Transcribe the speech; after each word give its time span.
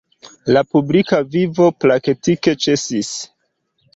La 0.55 0.61
publika 0.69 1.19
vivo 1.35 1.67
praktike 1.85 2.53
ĉesis. 2.65 3.13